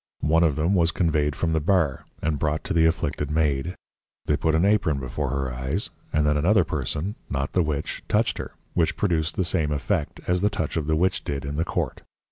One 0.23 0.43
of 0.43 0.55
them 0.55 0.73
was 0.73 0.89
conveyed 0.89 1.35
from 1.35 1.53
the 1.53 1.59
Bar, 1.59 2.05
and 2.23 2.39
brought 2.39 2.63
to 2.63 2.73
the 2.73 2.87
Afflicted 2.87 3.29
Maid. 3.29 3.75
They 4.25 4.35
put 4.35 4.55
an 4.55 4.65
Apron 4.65 4.99
before 4.99 5.29
her 5.29 5.53
Eyes, 5.53 5.91
and 6.11 6.25
then 6.25 6.37
another 6.37 6.63
person 6.63 7.13
(not 7.29 7.51
the 7.53 7.61
Witch) 7.61 8.01
touched 8.09 8.39
her, 8.39 8.53
which 8.73 8.97
produced 8.97 9.35
the 9.35 9.45
same 9.45 9.71
effect, 9.71 10.19
as 10.25 10.41
the 10.41 10.49
Touch 10.49 10.75
of 10.75 10.87
the 10.87 10.95
Witch 10.95 11.23
did 11.23 11.45
in 11.45 11.55
the 11.55 11.65
Court. 11.65 12.01